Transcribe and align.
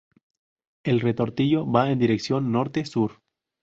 El 0.83 0.99
Retortillo 0.99 1.63
va 1.71 1.91
en 1.91 1.99
dirección 1.99 2.51
Norte-Sur. 2.51 3.21